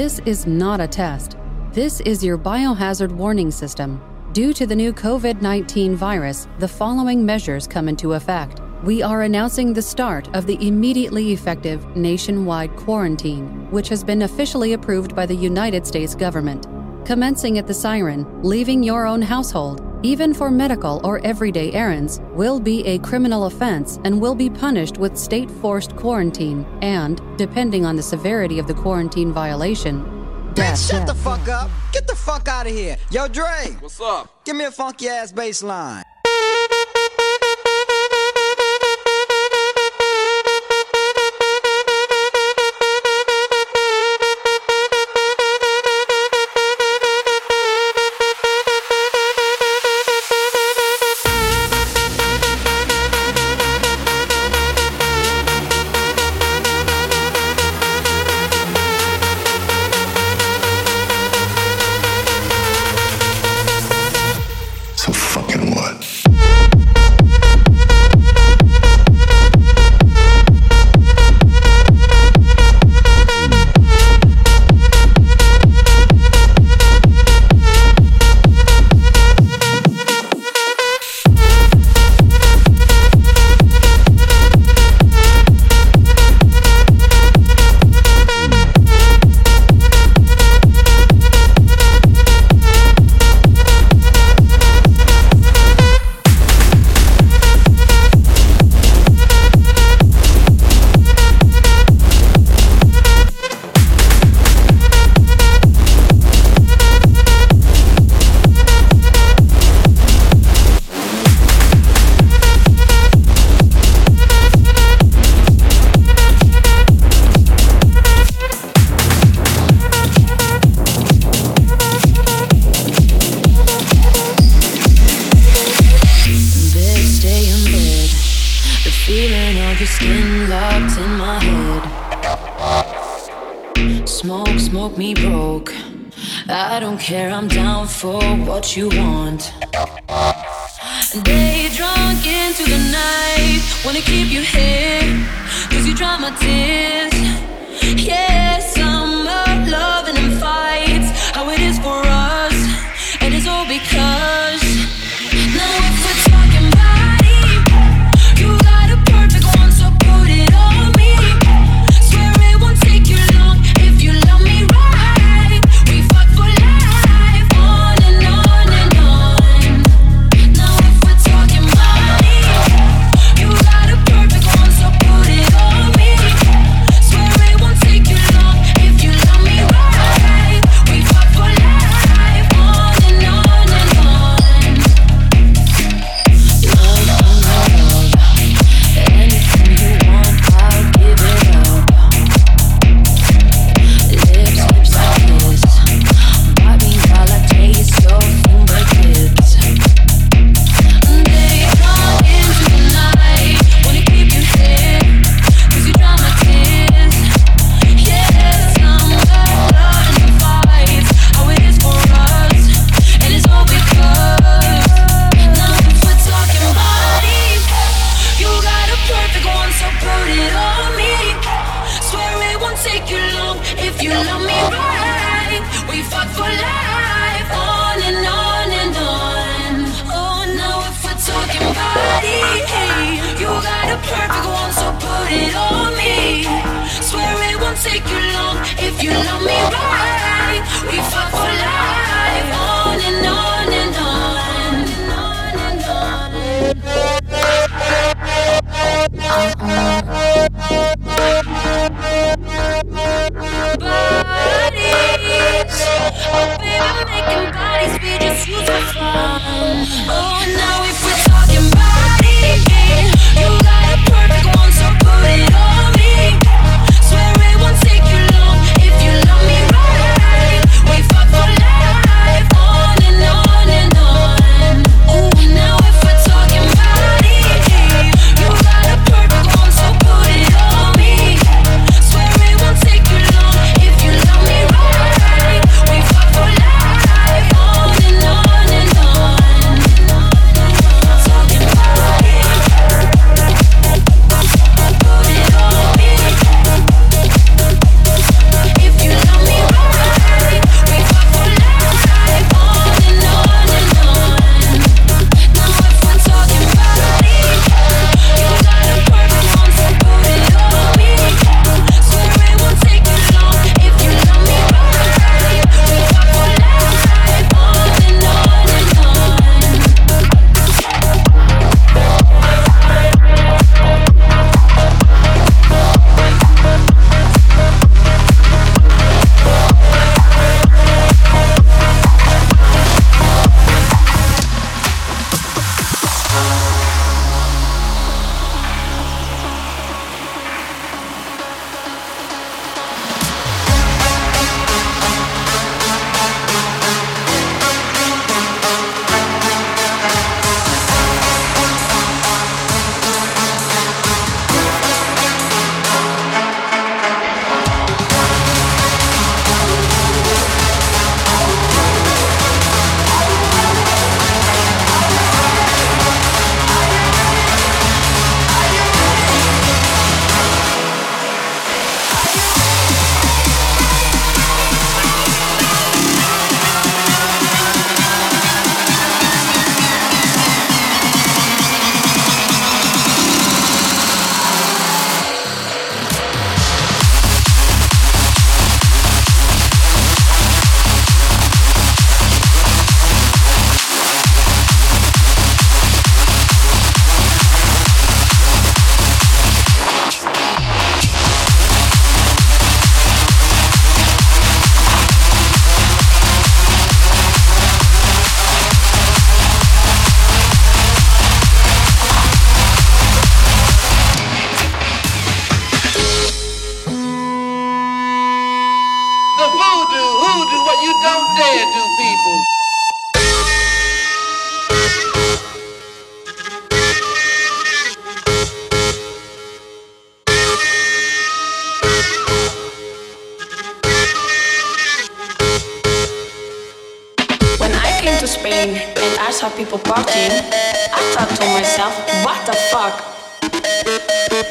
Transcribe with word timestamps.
This 0.00 0.18
is 0.24 0.46
not 0.46 0.80
a 0.80 0.88
test. 0.88 1.36
This 1.72 2.00
is 2.00 2.24
your 2.24 2.38
biohazard 2.38 3.12
warning 3.12 3.50
system. 3.50 4.00
Due 4.32 4.54
to 4.54 4.66
the 4.66 4.74
new 4.74 4.94
COVID 4.94 5.42
19 5.42 5.94
virus, 5.94 6.48
the 6.58 6.66
following 6.66 7.26
measures 7.26 7.66
come 7.66 7.86
into 7.86 8.14
effect. 8.14 8.62
We 8.82 9.02
are 9.02 9.20
announcing 9.20 9.74
the 9.74 9.82
start 9.82 10.34
of 10.34 10.46
the 10.46 10.56
immediately 10.66 11.34
effective 11.34 11.84
nationwide 11.94 12.74
quarantine, 12.76 13.70
which 13.70 13.90
has 13.90 14.02
been 14.02 14.22
officially 14.22 14.72
approved 14.72 15.14
by 15.14 15.26
the 15.26 15.36
United 15.36 15.86
States 15.86 16.14
government. 16.14 16.66
Commencing 17.04 17.58
at 17.58 17.66
the 17.66 17.74
siren, 17.74 18.26
leaving 18.42 18.82
your 18.82 19.04
own 19.04 19.20
household, 19.20 19.82
even 20.02 20.34
for 20.34 20.50
medical 20.50 21.00
or 21.04 21.24
everyday 21.24 21.72
errands, 21.72 22.20
will 22.32 22.60
be 22.60 22.86
a 22.86 22.98
criminal 22.98 23.44
offense 23.44 23.98
and 24.04 24.20
will 24.20 24.34
be 24.34 24.50
punished 24.50 24.98
with 24.98 25.16
state 25.16 25.50
forced 25.50 25.96
quarantine 25.96 26.66
and, 26.82 27.20
depending 27.36 27.84
on 27.84 27.96
the 27.96 28.02
severity 28.02 28.58
of 28.58 28.66
the 28.66 28.74
quarantine 28.74 29.32
violation, 29.32 30.02
death. 30.54 30.78
Bitch, 30.78 30.90
shut 30.90 31.06
the 31.06 31.14
fuck 31.14 31.48
up. 31.48 31.70
Get 31.92 32.06
the 32.06 32.16
fuck 32.16 32.48
out 32.48 32.66
of 32.66 32.72
here. 32.72 32.96
Yo, 33.10 33.28
Dre. 33.28 33.76
What's 33.80 34.00
up? 34.00 34.44
Give 34.44 34.56
me 34.56 34.64
a 34.64 34.70
funky 34.70 35.08
ass 35.08 35.32
bass 35.32 35.62
line. 35.62 36.04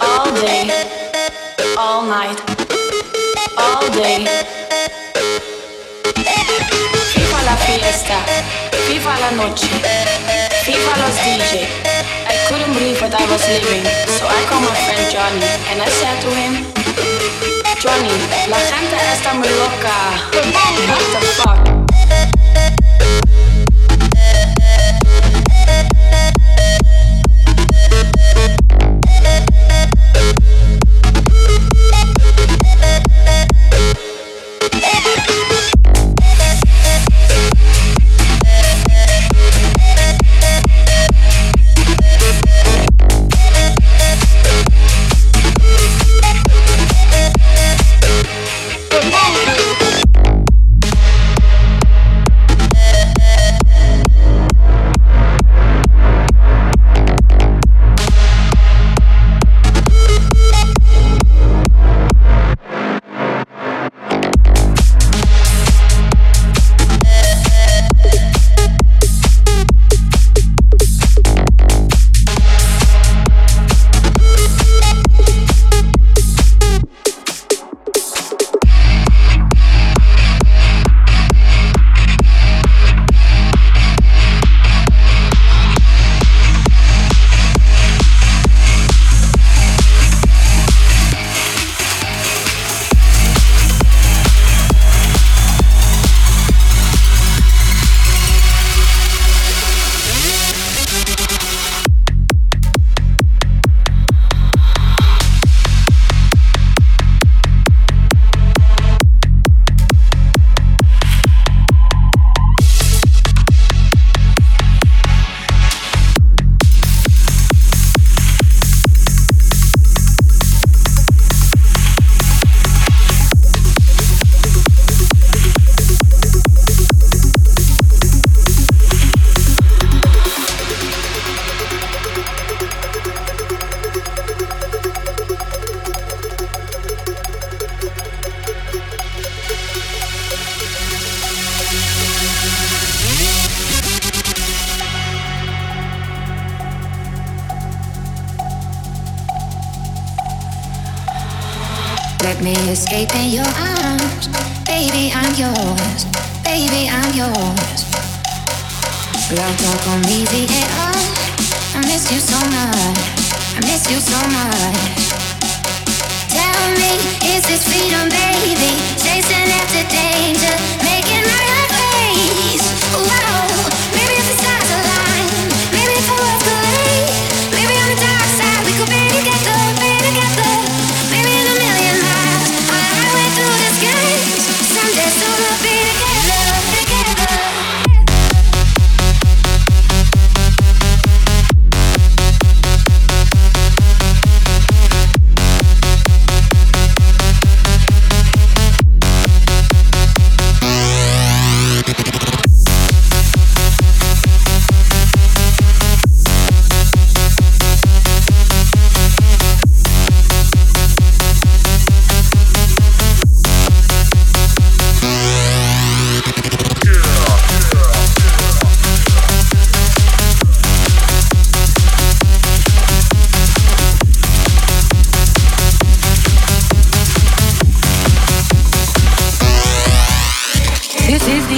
All 0.01 0.31
day, 0.35 0.69
all 1.77 2.03
night, 2.03 2.39
all 3.57 3.87
day. 3.91 4.25
Viva 7.13 7.39
la 7.43 7.55
fiesta, 7.65 8.17
viva 8.87 9.13
la 9.19 9.31
noche, 9.31 9.67
viva 10.65 10.93
los 10.97 11.15
DJ. 11.23 11.67
I 12.27 12.35
couldn't 12.47 12.73
believe 12.73 13.01
what 13.01 13.13
I 13.13 13.25
was 13.31 13.47
living, 13.47 13.83
so 14.17 14.25
I 14.27 14.43
called 14.49 14.63
my 14.63 14.75
friend 14.85 15.11
Johnny 15.11 15.45
and 15.69 15.81
I 15.81 15.89
said 15.89 16.19
to 16.21 16.29
him, 16.29 16.65
Johnny, 17.79 18.15
la 18.49 18.59
gente 18.59 18.95
está 19.13 19.33
muy 19.33 19.49
loca. 19.49 19.95
What 20.87 21.03
the 21.13 21.21
fuck? 21.39 21.59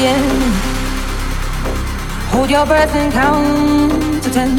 End. 0.06 0.54
Hold 2.32 2.50
your 2.50 2.66
breath 2.66 2.96
and 2.96 3.12
count 3.12 4.24
to 4.24 4.30
ten. 4.32 4.58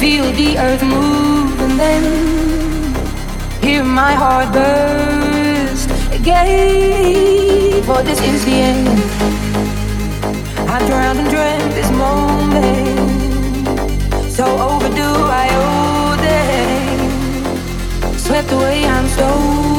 Feel 0.00 0.30
the 0.32 0.58
earth 0.58 0.82
move 0.82 1.60
and 1.60 1.78
then 1.78 2.04
hear 3.62 3.82
my 3.84 4.12
heart 4.12 4.52
burst 4.52 5.90
again. 6.12 7.82
For 7.84 8.02
this 8.02 8.20
is 8.20 8.44
the 8.44 8.58
end. 8.70 8.88
I've 10.70 10.86
drowned 10.86 11.18
and 11.18 11.28
dreamt 11.30 11.74
this 11.74 11.90
moment. 11.90 12.68
So 14.30 14.44
overdue, 14.44 15.22
I 15.44 15.48
owe 15.64 16.16
them. 16.26 18.18
Swept 18.18 18.52
away, 18.52 18.84
I'm 18.84 19.08
stolen. 19.08 19.77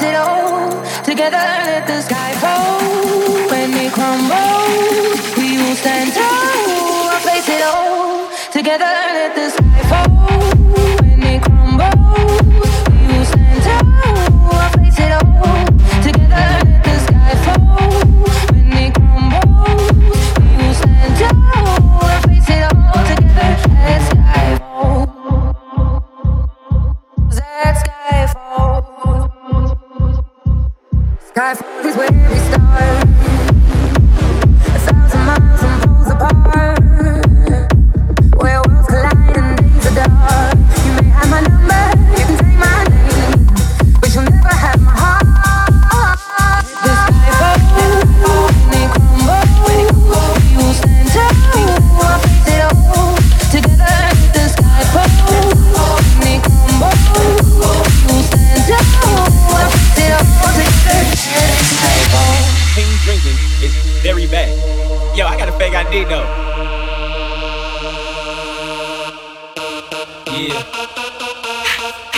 Tall. 0.00 0.08
It 0.08 0.14
all 0.14 1.04
together. 1.04 1.36
Let 1.36 1.86
the 1.86 2.00
sky 2.02 2.32
fall 2.34 2.80
when 3.50 3.72
it 3.74 3.92
crumbles. 3.92 5.36
We 5.36 5.56
will 5.58 5.76
stand 5.76 6.12
tall. 6.12 7.08
I'll 7.10 7.20
face 7.20 7.48
it 7.48 7.62
all 7.62 8.28
together. 8.52 9.17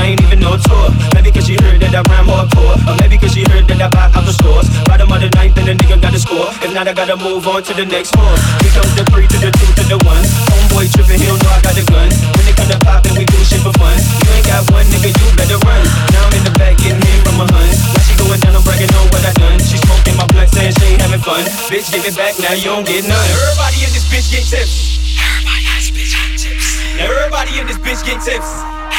I 0.00 0.14
ain't 0.14 0.22
even 0.22 0.40
no 0.40 0.56
tour. 0.56 0.88
Maybe 1.14 1.30
cause 1.30 1.46
she 1.46 1.54
heard 1.60 1.80
that 1.80 1.94
I 1.94 2.02
rhyme 2.08 2.26
hardcore. 2.26 2.78
Or 2.88 2.96
maybe 3.00 3.18
cause 3.18 3.34
she 3.34 3.42
heard 3.50 3.66
that 3.68 3.80
I 3.82 3.88
buy 3.88 4.08
out 4.14 4.24
the 4.24 4.32
stores. 4.32 4.68
Bottom 4.86 5.12
of 5.12 5.20
the 5.20 5.30
ninth 5.36 5.58
and 5.58 5.68
a 5.68 5.74
nigga 5.74 6.00
gotta 7.10 7.24
move 7.26 7.48
on 7.48 7.62
to 7.64 7.74
the 7.74 7.86
next 7.86 8.14
horse. 8.14 8.42
Here 8.62 8.70
comes 8.70 8.94
the 8.94 9.02
three 9.10 9.26
to 9.26 9.38
the 9.42 9.50
two 9.50 9.70
to 9.80 9.84
the 9.90 9.98
one. 10.06 10.22
Homeboy 10.52 10.86
tripping, 10.94 11.18
he 11.18 11.26
don't 11.26 11.42
know 11.42 11.50
I 11.50 11.58
got 11.64 11.74
a 11.74 11.84
gun. 11.90 12.06
When 12.36 12.44
it 12.46 12.54
come 12.54 12.70
to 12.70 12.78
poppin', 12.86 13.18
we 13.18 13.24
do 13.24 13.38
shit 13.42 13.58
for 13.64 13.74
fun. 13.80 13.96
You 13.98 14.30
ain't 14.36 14.46
got 14.46 14.62
one, 14.70 14.86
nigga, 14.92 15.10
you 15.10 15.26
better 15.34 15.58
run. 15.66 15.82
Now 16.14 16.28
I'm 16.28 16.34
in 16.38 16.44
the 16.44 16.54
back 16.54 16.78
getting 16.78 17.02
hit 17.02 17.24
from 17.26 17.42
a 17.42 17.46
hun. 17.50 17.66
Now 17.66 18.02
she 18.06 18.14
going 18.20 18.38
down, 18.38 18.54
I'm 18.54 18.62
bragging 18.62 18.92
on 18.94 19.06
what 19.10 19.26
I 19.26 19.32
done. 19.32 19.58
She 19.58 19.80
smoking 19.80 20.09
my 20.20 20.26
blunt, 20.28 20.50
saying 20.52 20.72
she 20.76 20.84
ain't 20.92 21.00
having 21.00 21.20
fun. 21.20 21.44
Bitch, 21.72 21.88
give 21.88 22.04
it 22.04 22.16
back, 22.16 22.36
now 22.38 22.52
you 22.52 22.68
don't 22.68 22.84
get 22.84 23.08
none. 23.08 23.16
Everybody 23.32 23.88
in 23.88 23.90
this 23.96 24.04
bitch 24.12 24.28
get 24.28 24.44
tips. 24.44 25.16
Everybody 25.16 25.64
in 25.64 25.76
this 25.80 25.88
bitch 25.96 26.12
get 26.12 26.36
tips. 26.36 26.68
Everybody 27.00 27.52
in 27.56 27.64
this 27.64 27.80
bitch 27.80 28.04
get 28.04 28.20
tips. 28.20 28.50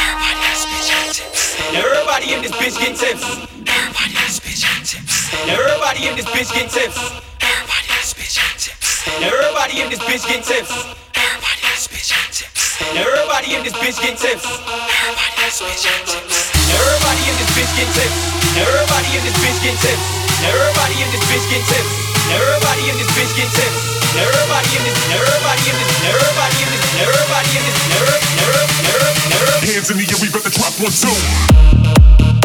Everybody 0.02 0.42
in 0.42 0.50
this 0.50 0.66
bitch 0.66 0.90
get 0.90 1.14
tips. 1.14 1.62
Everybody 1.78 2.34
in 2.34 2.42
this 2.42 2.58
bitch 2.58 2.82
get 2.82 2.98
tips. 2.98 3.26
Everybody 3.62 4.18
in 4.18 4.18
this 4.18 4.40
bitch 4.42 4.62
get 4.74 4.88
tips. 4.90 5.28
Everybody 5.52 6.02
in 6.02 6.16
this 6.16 6.32
bitch 6.32 6.50
get 6.54 6.70
tips. 6.74 6.98
Everybody 7.42 7.86
in 7.86 8.00
this 8.00 8.14
bitch 8.18 8.36
get 8.42 8.58
tips. 8.58 8.82
Everybody 9.22 9.82
in 9.82 9.90
this 9.90 10.02
bitch 10.02 10.26
get 10.28 10.44
tips. 10.44 10.72
Everybody 11.22 11.62
in 11.62 11.78
this 11.78 11.88
bitch 11.88 12.10
get 12.12 12.34
tips. 12.34 12.66
Everybody 12.98 13.54
in 13.54 13.64
this 13.64 13.76
bitch 13.78 14.02
get 14.02 14.18
tips. 14.18 14.46
Everybody 14.50 15.30
in 15.30 15.46
this 15.46 15.62
bitch 15.62 15.82
get 15.86 15.98
tips. 16.02 16.32
Everybody 16.72 17.22
in 17.30 17.36
this 17.38 17.52
bitch 17.54 17.72
get 17.78 17.90
tips. 17.94 18.18
Everybody 18.58 19.10
in 19.16 19.22
this 19.24 19.38
bitch 19.38 19.60
get 19.64 19.78
tips. 19.80 20.21
Everybody 20.42 20.98
in 22.90 22.98
this 22.98 23.10
bitch 23.14 23.34
get 23.38 23.50
tips. 23.54 23.82
Everybody 24.18 24.70
in 24.78 24.84
this. 24.86 24.98
Now 25.08 25.22
everybody 25.22 25.70
in 25.70 25.76
this. 25.78 25.92
Now 26.02 26.18
everybody 26.18 26.58
in 26.58 26.68
this. 26.72 26.82
Now 26.98 27.06
everybody 27.06 27.52
in 27.54 27.64
this. 27.64 27.78
Now 27.86 28.02
everybody. 28.02 28.42
In 28.42 28.42
this. 28.42 29.22
Hands 29.62 29.90
in 29.92 29.98
the 29.98 30.06
air, 30.10 30.20
we 30.20 30.28
better 30.34 30.50
drop 30.50 30.74
one 30.82 30.92
too. 30.92 32.41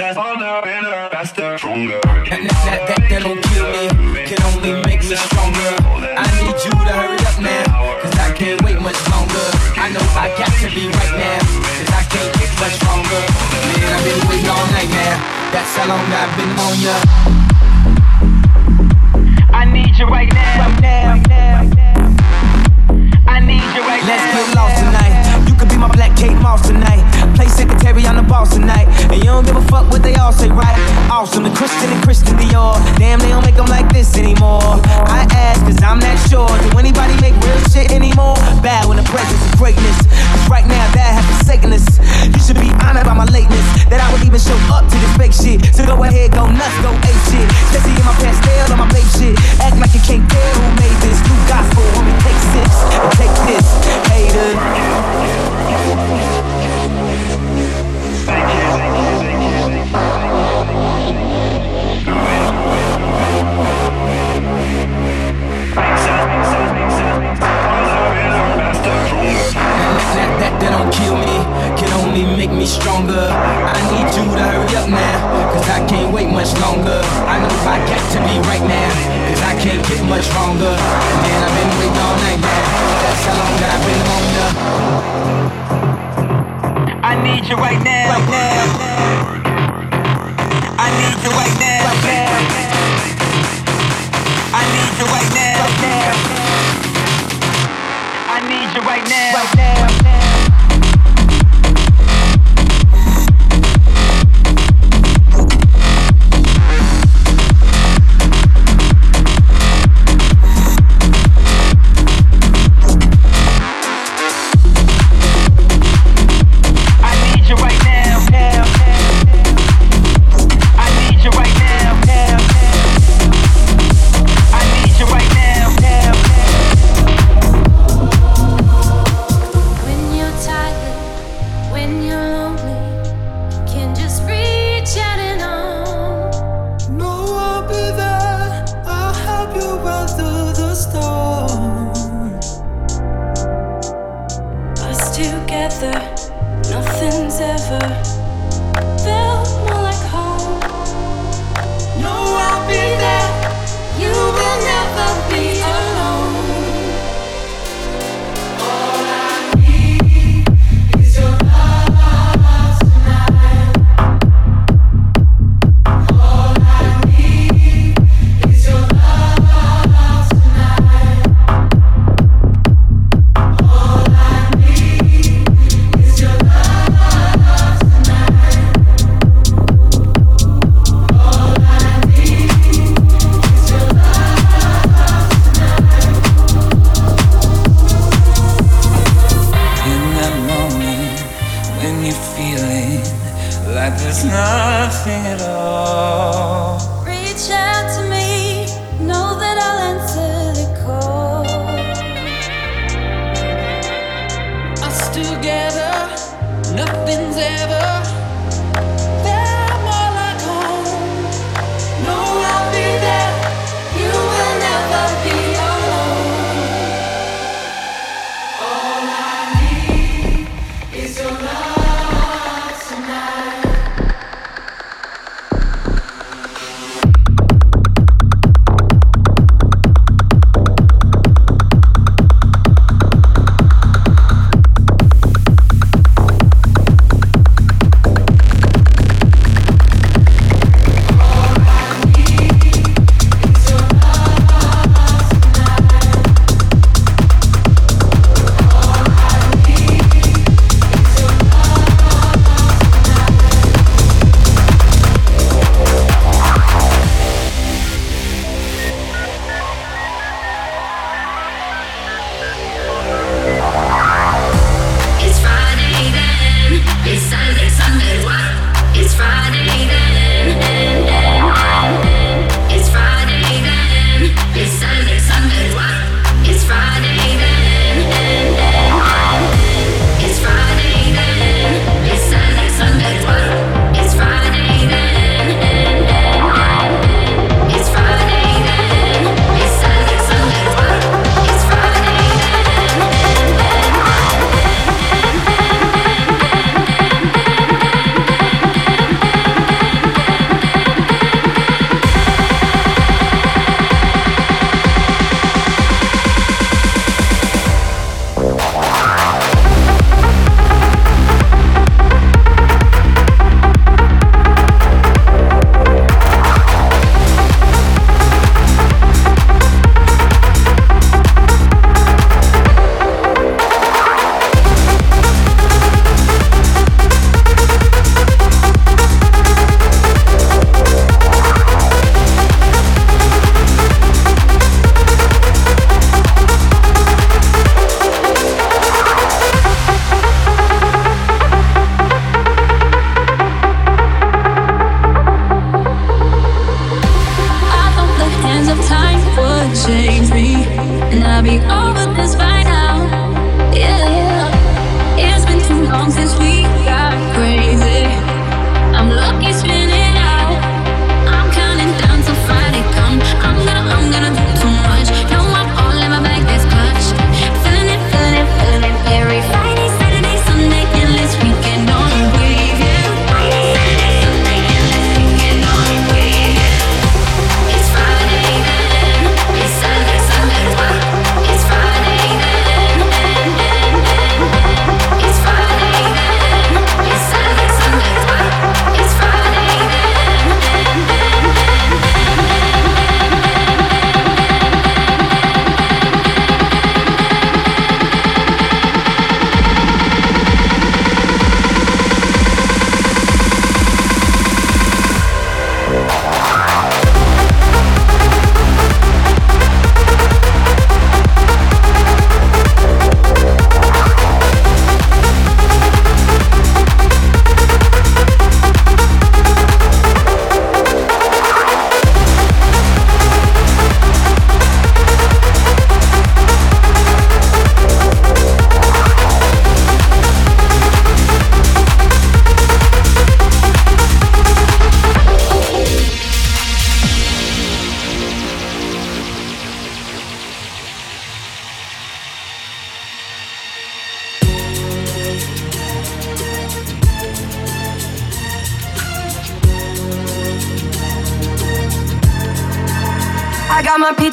success 0.00 0.16
harder, 0.16 0.48
oh, 0.48 0.62
better, 0.64 1.08
faster, 1.12 1.58
stronger. 1.58 2.00
And 2.32 2.48
it's 2.48 2.64
not 2.64 2.80
that 2.88 3.04
that'll 3.10 3.36
kill 3.36 3.68
me, 3.68 4.24
can 4.24 4.40
only 4.48 4.72
make 4.88 5.04
me 5.04 5.16
stronger. 5.28 5.72
I 6.16 6.24
need 6.40 6.56
you 6.56 6.72
to 6.72 6.92
hurry 6.96 7.20
up 7.20 7.36
now, 7.36 8.00
cause 8.00 8.16
I 8.16 8.32
can't 8.32 8.56
wait 8.64 8.80
much 8.80 8.96
longer. 9.12 9.46
I 9.76 9.92
know 9.92 10.00
I 10.16 10.32
got 10.40 10.52
to 10.64 10.68
be 10.72 10.88
right 10.88 11.14
now, 11.20 11.40
cause 11.44 11.92
I 11.92 12.02
can't 12.08 12.32
get 12.32 12.52
much 12.64 12.80
stronger. 12.80 13.22
Man, 13.68 13.92
I've 13.92 14.04
been 14.08 14.20
waiting 14.24 14.48
all 14.48 14.66
night 14.72 14.88
now, 14.88 15.52
that's 15.52 15.76
how 15.76 15.92
long 15.92 16.08
I've 16.08 16.32
been 16.32 16.48
on 16.48 16.74
ya. 16.80 17.29
to 31.44 31.48
the 31.48 31.56
Christian 31.56 31.88
and 31.90 32.02
Christian 32.02 32.36
Dior. 32.36 32.76
Damn, 32.98 33.18
they 33.18 33.28
don't 33.28 33.44
make 33.44 33.56
them 33.56 33.66
like 33.66 33.88
this 33.92 34.16
anymore. 34.16 34.80
I 35.08 35.24
ask, 35.32 35.60
cause 35.64 35.80
I'm 35.82 35.98
not 35.98 36.16
sure. 36.28 36.48
Do 36.48 36.78
anybody 36.78 37.14
make 37.20 37.34
real 37.40 37.60
shit 37.72 37.90
anymore? 37.92 38.36
Bad 38.60 38.88
when 38.88 38.96
the 38.96 39.06
presence 39.08 39.40
of 39.48 39.58
greatness. 39.58 39.96
Cause 40.04 40.48
right 40.50 40.66
now, 40.66 40.84
that 40.92 41.16
has 41.16 41.24
forsaken 41.36 41.72
us. 41.72 41.86
You 42.26 42.40
should 42.40 42.60
be 42.60 42.68
honored 42.84 43.06
by 43.06 43.14
my 43.14 43.24
lateness. 43.32 43.64
That 43.88 44.00
I 44.00 44.08
would 44.12 44.24
even 44.24 44.40
show 44.40 44.56
up 44.68 44.84
to 44.84 44.96
this 44.96 45.14
fake 45.16 45.34
shit. 45.34 45.58
So 45.74 45.86
go 45.86 45.96
ahead, 46.04 46.32
go 46.32 46.44
nuts, 46.44 46.76
go 46.84 46.92
ape 47.08 47.20
shit. 47.32 47.46
Jesse 47.72 47.94
in 47.94 48.04
my 48.04 48.14
Pastelle 48.20 48.72
on 48.72 48.78
my 48.78 48.88
plate 48.90 49.08
shit. 49.16 49.34
Act 49.64 49.76
like 49.80 49.92
you 49.96 50.02
can't 50.04 50.24
care 50.28 50.52
who 50.56 50.66
made 50.76 50.98
this. 51.00 51.18
New 51.24 51.40
gospel, 51.48 51.84
homie, 51.96 52.16
take 52.20 52.40
six. 52.52 52.68
Take 53.16 53.34
this, 53.48 53.66
haters. 54.12 55.49
stronger. 72.70 73.26
I 73.26 73.78
need 73.90 74.06
you 74.14 74.24
to 74.30 74.42
hurry 74.46 74.76
up 74.78 74.88
now, 74.88 75.52
cause 75.52 75.68
I 75.68 75.84
can't 75.88 76.14
wait 76.14 76.28
much 76.30 76.54
longer. 76.62 77.02
I 77.26 77.38
know 77.42 77.50
if 77.50 77.66
I 77.66 77.78
got 77.90 78.02
to 78.14 78.18
be 78.22 78.38
right 78.46 78.62
now, 78.62 78.90
cause 79.28 79.42
I 79.42 79.54
can't 79.58 79.82
get 79.88 80.02
much 80.06 80.24
stronger. 80.30 80.70
And 80.70 81.44
I've 81.44 81.54
been 81.58 81.70
waiting 81.78 81.98
all 81.98 82.16
night. 82.22 82.29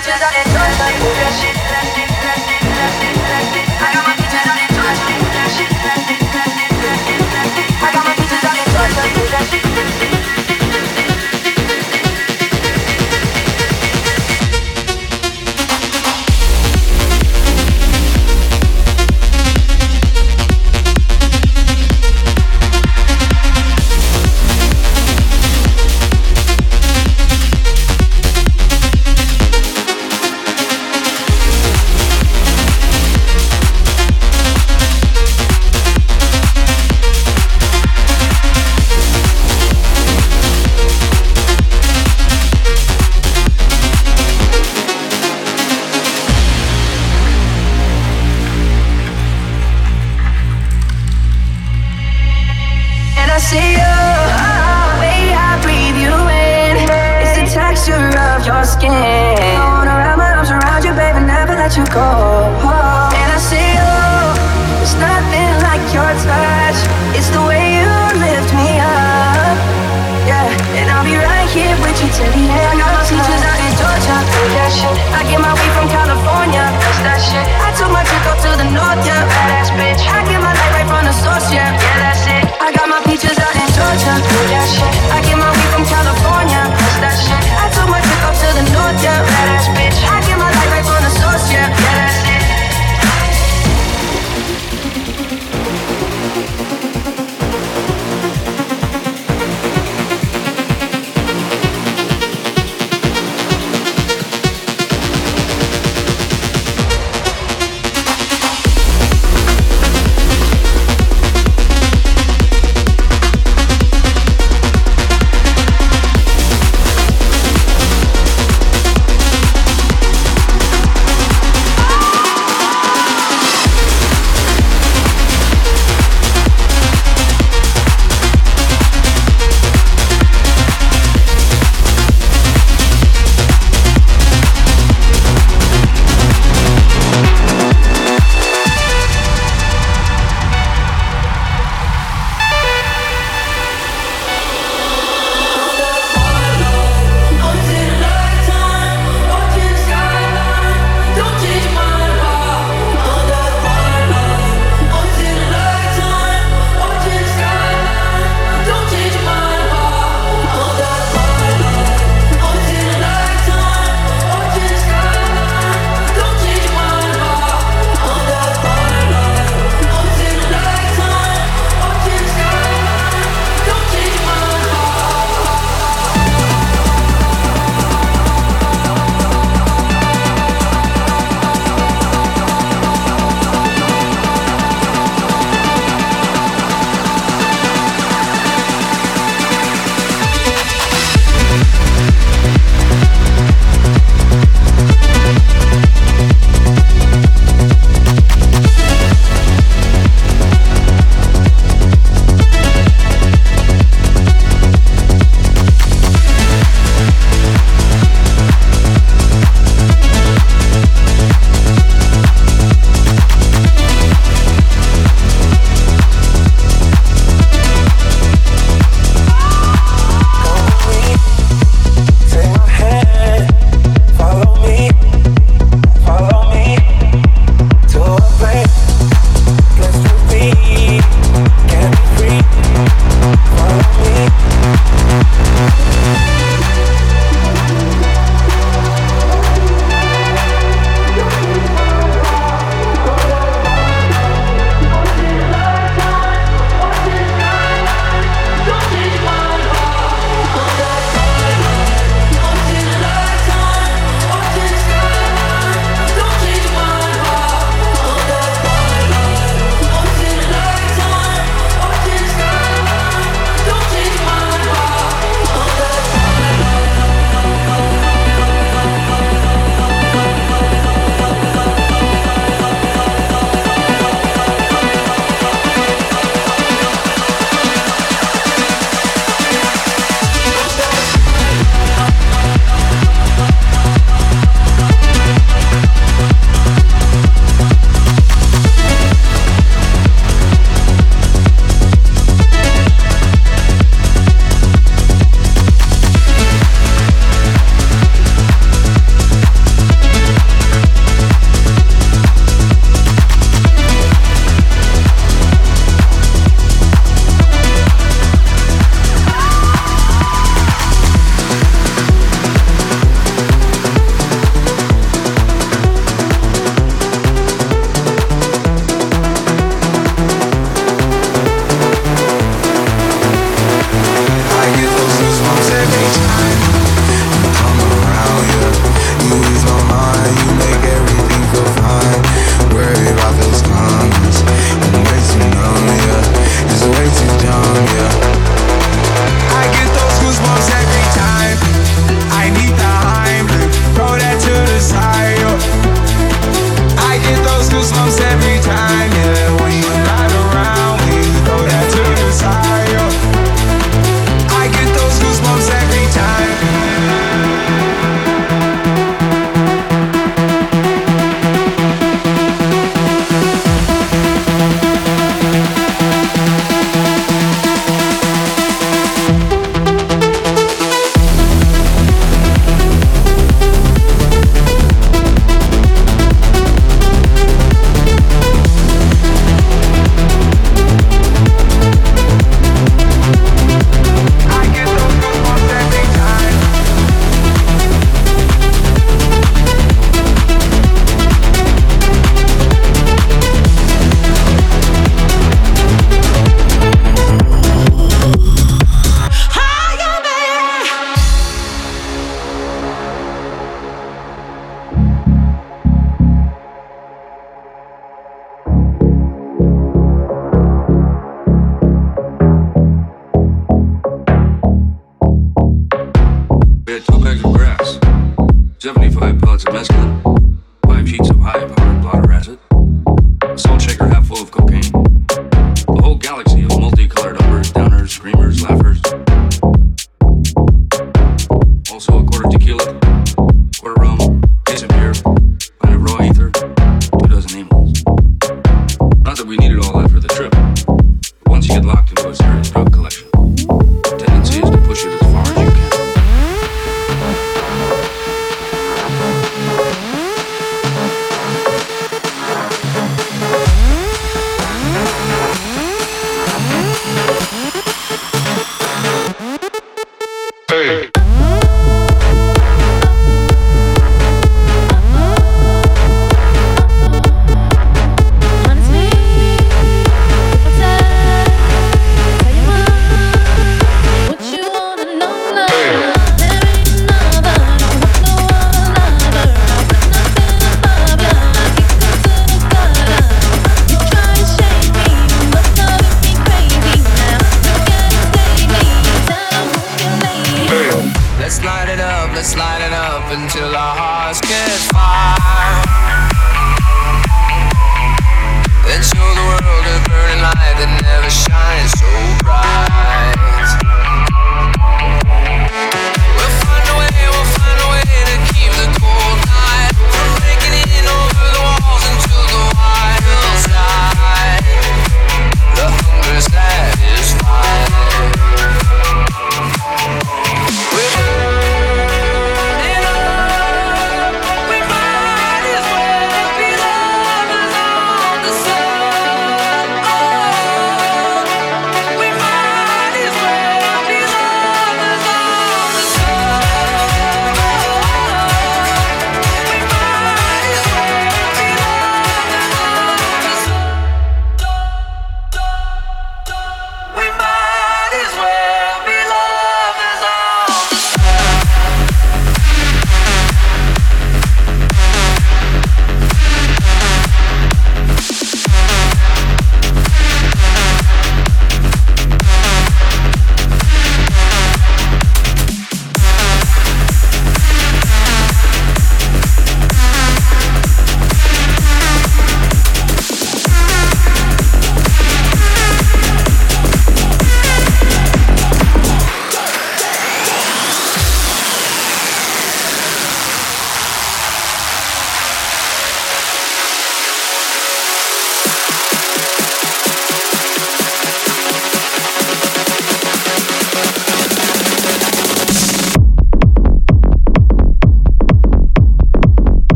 to 0.00 0.08
the 0.08 0.30
end 0.38 0.48
of 0.48 0.78
my 0.78 0.90
progression 1.00 1.61
let 61.72 61.88
you 61.88 61.94
go. 61.94 62.00
And 63.16 63.32
I 63.32 63.38
see 63.38 63.56
you, 63.56 64.82
it's 64.82 64.94
nothing 64.94 65.52
like 65.64 65.80
your 65.94 66.12
touch. 66.20 66.76
It's 67.16 67.30
the 67.30 67.40
way 67.48 67.80
you 67.80 67.88
lift 68.20 68.52
me 68.52 68.76
up. 68.78 69.56
Yeah, 70.28 70.76
and 70.76 70.90
I'll 70.90 71.04
be 71.04 71.16
right 71.16 71.48
here 71.48 71.74
with 71.80 71.96
you 72.02 72.10
till 72.12 72.30
the 72.32 72.44
end. 72.50 72.81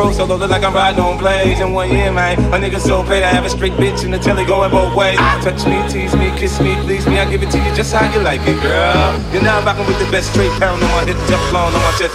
pro 0.00 0.12
solo, 0.12 0.36
look 0.36 0.50
like 0.50 0.64
I'm 0.64 0.72
riding 0.72 1.00
on 1.00 1.18
blades. 1.18 1.60
And 1.60 1.74
one 1.74 1.90
year, 1.90 2.10
man, 2.10 2.40
my 2.50 2.58
nigga 2.58 2.80
so 2.80 3.02
paid, 3.02 3.22
I 3.22 3.28
have 3.28 3.44
a 3.44 3.50
straight 3.50 3.74
bitch 3.74 4.04
in 4.04 4.10
the 4.10 4.18
telly 4.18 4.44
going 4.46 4.70
both 4.70 4.94
ways. 4.96 5.18
Touch 5.44 5.66
me, 5.66 5.76
tease 5.88 6.16
me, 6.16 6.30
kiss 6.38 6.58
me, 6.60 6.74
please 6.86 7.06
me, 7.06 7.18
I 7.18 7.28
give 7.28 7.42
it 7.42 7.50
to 7.50 7.58
you 7.58 7.74
just 7.74 7.92
how 7.92 8.10
you 8.12 8.20
like 8.20 8.40
it, 8.42 8.60
girl. 8.62 9.20
You're 9.32 9.42
now 9.42 9.62
rocking 9.64 9.86
with 9.86 9.98
the 9.98 10.10
best 10.10 10.32
straight 10.32 10.52
pound 10.58 10.82
on 10.82 10.90
my 10.90 11.04
hip, 11.04 11.16
Teflon 11.28 11.68
on 11.68 11.72
my 11.72 11.94
chest. 11.98 12.14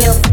You. 0.00 0.29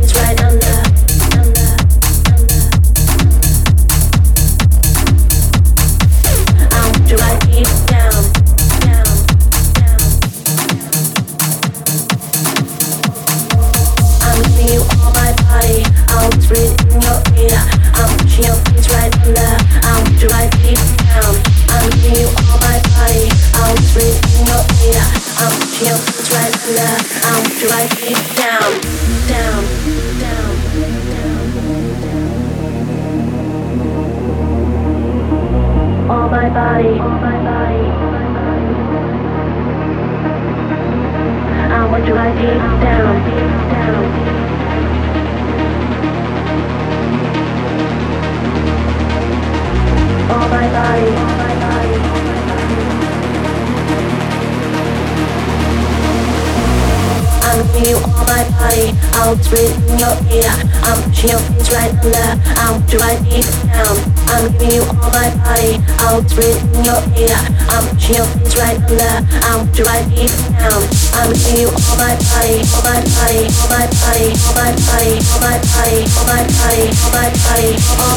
chill, 68.07 68.25
it's 68.39 68.55
right 68.55 68.79
now. 68.95 69.19
I'm 69.43 69.67
right 69.83 70.07
here 70.15 70.31
now. 70.55 70.79
I'm 71.19 71.29
missing 71.29 71.59
you 71.59 71.67
all 71.67 71.97
my 71.99 72.15
body, 72.15 72.63
all 72.71 72.83
my 72.87 73.03
body, 73.03 73.43
all 73.59 73.67
my 73.67 73.83
body, 73.83 74.31
all 74.31 74.55
my 74.55 74.71
body, 74.71 75.11
all 75.11 75.11
my 75.11 75.11
body, 75.11 75.19
all 75.27 75.43
my 75.43 75.59
body, 75.59 76.07
all 76.15 76.23
my 76.23 76.43
body, 76.47 76.87
all 77.03 77.11
my 77.11 77.27
body, 77.43 77.75
all 77.75 77.97
my 77.99 78.15
body. 78.15 78.16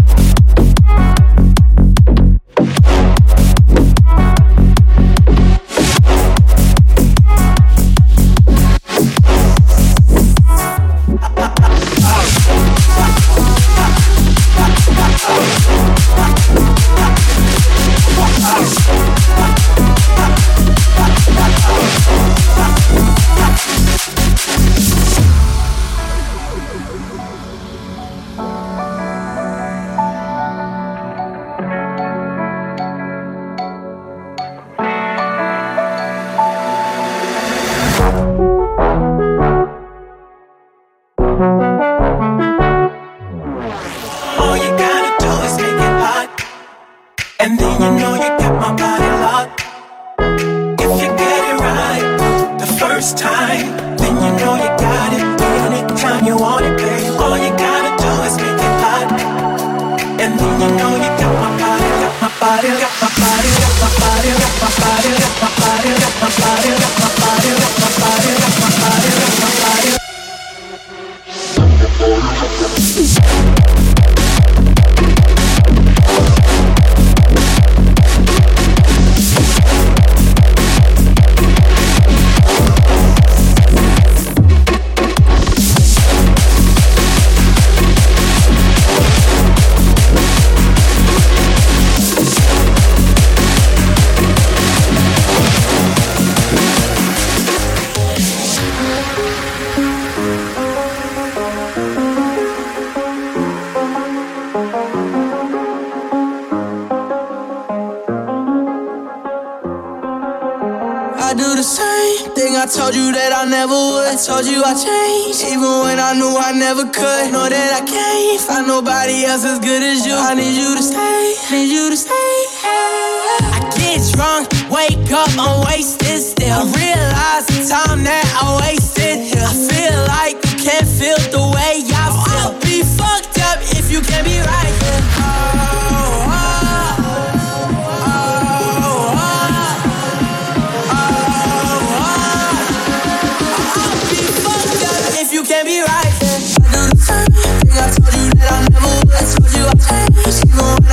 told 114.41 114.55
you 114.55 114.63
I 114.63 114.73
changed, 114.73 115.43
even 115.45 115.71
when 115.85 115.99
I 115.99 116.13
knew 116.13 116.33
I 116.37 116.51
never 116.51 116.83
could. 116.83 117.31
Know 117.31 117.47
that 117.47 117.71
I 117.77 117.85
can't 117.85 118.41
find 118.41 118.67
nobody 118.67 119.25
else 119.25 119.45
as 119.45 119.59
good 119.59 119.83
as 119.83 120.05
you. 120.05 120.13
I 120.13 120.33
need 120.33 120.55
you 120.55 120.75
to 120.75 120.83
stay, 120.83 121.35
need 121.51 121.69
you 121.69 121.89
to 121.89 121.97
stay. 121.97 122.33
I 122.65 123.69
get 123.77 124.01
drunk, 124.13 124.49
wake 124.71 125.11
up, 125.11 125.29
I'm 125.37 125.65
wasted 125.65 126.21
still. 126.21 126.49
I 126.49 126.65
realize 126.73 127.45
the 127.53 127.69
time 127.69 128.03
that 128.03 128.25
I 128.41 128.45
waste 128.61 128.80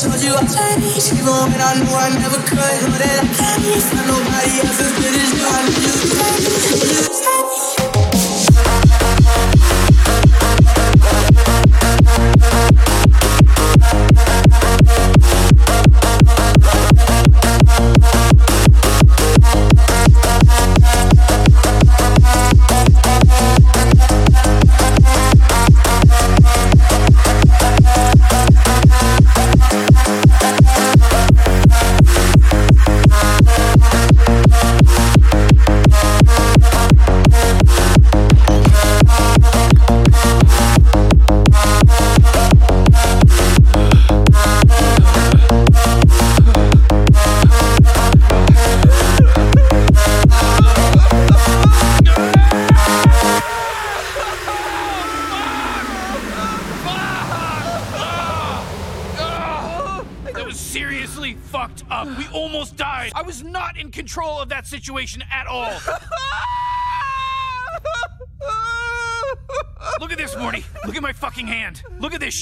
told 0.00 0.22
you 0.22 0.32
I 0.32 0.40
changed, 0.46 1.12
even 1.12 1.26
when 1.28 1.60
I 1.60 1.74
knew 1.76 1.92
I 1.92 2.08
never 2.16 2.40
could. 2.48 2.56
But 2.56 3.00
that 3.04 3.20
I 3.20 3.28
can't 3.36 3.82
find 3.84 4.08
nobody 4.08 4.52
else 4.64 4.80
as 4.80 4.92
good 4.96 5.14
as 5.14 5.30
you. 5.36 5.44
I 5.44 5.60
knew 5.68 7.04
you. 7.04 7.09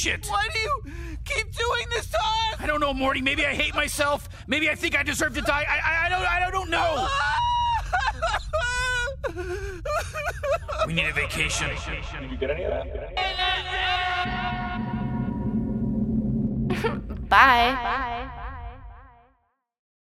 shit. 0.09 0.27
Why 0.27 0.47
do 0.53 0.59
you 0.59 0.83
keep 1.25 1.55
doing 1.55 1.87
this 1.91 2.09
to 2.11 2.17
us? 2.17 2.61
I 2.61 2.67
don't 2.67 2.81
know, 2.81 2.95
Morty. 2.95 3.21
Maybe 3.21 3.45
I 3.47 3.55
hate 3.55 3.75
myself. 3.75 4.29
Maybe 4.47 4.71
I 4.71 4.75
think 4.75 4.99
I 4.99 5.03
deserve 5.03 5.35
to 5.35 5.43
die. 5.43 5.67
I, 5.69 5.79
I, 5.79 6.07
I 6.07 6.09
don't, 6.09 6.27
I 6.27 6.51
don't 6.51 6.71
know. 6.71 7.09
we 10.87 10.93
need 10.95 11.07
a 11.07 11.13
vacation. 11.13 11.69
Did 12.21 12.31
you 12.31 12.37
get 12.37 12.51
any 12.51 12.65
of 12.65 12.71
that? 12.71 13.15
Bye. 17.29 17.73
Bye. 17.75 17.88